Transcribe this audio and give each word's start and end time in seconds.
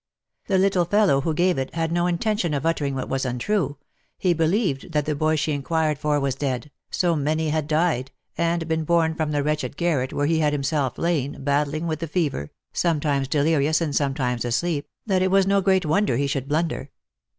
The 0.47 0.57
little 0.57 0.85
fellow 0.85 1.21
who 1.21 1.35
gave 1.35 1.59
it 1.59 1.75
had 1.75 1.91
no 1.91 2.07
intention 2.07 2.55
of 2.55 2.65
uttering 2.65 2.95
what 2.95 3.07
was 3.07 3.23
untrue: 3.23 3.77
he 4.17 4.33
believed 4.33 4.93
that 4.93 5.05
the 5.05 5.13
boy 5.13 5.35
she 5.35 5.51
inquired 5.51 5.99
for 5.99 6.19
was 6.19 6.33
dead— 6.33 6.71
so 6.89 7.15
many 7.15 7.49
had 7.51 7.67
died, 7.67 8.09
and 8.35 8.67
been 8.67 8.83
borne 8.83 9.13
from 9.13 9.29
the 9.29 9.43
wretched 9.43 9.77
garret 9.77 10.11
where 10.11 10.25
he 10.25 10.39
had 10.39 10.53
himself 10.53 10.97
lain, 10.97 11.43
battling 11.43 11.85
with 11.85 11.99
the 11.99 12.07
fever, 12.07 12.49
sometimes 12.73 13.27
delirious, 13.27 13.79
and 13.79 13.95
sometimes 13.95 14.43
asleep, 14.43 14.87
that 15.05 15.21
it 15.21 15.29
was 15.29 15.45
no 15.45 15.61
great 15.61 15.85
wonder 15.85 16.17
he 16.17 16.25
should 16.25 16.47
blunder. 16.47 16.89